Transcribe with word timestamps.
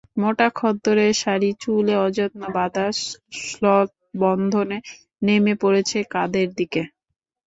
মোটা 0.17 0.47
খদ্দরের 0.55 1.13
শাড়ি, 1.21 1.49
চুল 1.61 1.87
অযত্নে 1.99 2.47
বাঁধা, 2.55 2.85
শ্লথবন্ধনে 3.43 4.77
নেমে 5.21 5.53
পড়েছে 5.61 5.97
কাঁধের 6.13 6.49
দিকে। 6.57 6.81